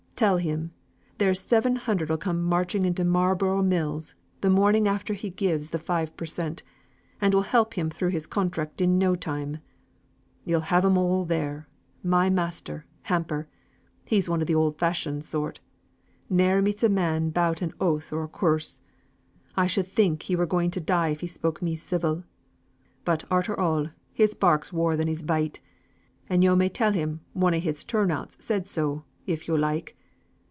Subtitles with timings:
[0.15, 0.69] Tell him,
[1.17, 5.79] there's seven hundred 'll come marching into Marlborough Mills, the morning after he gives the
[5.79, 6.61] five per cent.,
[7.19, 9.57] and will help him through his contract in no time.
[10.45, 11.67] You'll have 'em all there.
[12.03, 13.47] My master, Hamper.
[14.05, 15.59] He's one o' th' oud fashioned sort.
[16.29, 18.81] Ne'er meets a man bout an oath or a curse;
[19.57, 22.25] I should think he were going to die if he spoke me civil;
[23.03, 25.61] but arter all, his bark's waur than his bite,
[26.29, 29.97] and yo' may tell him one o' his turn outs said so, if yo' like.